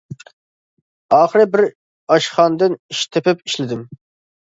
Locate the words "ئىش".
2.83-3.07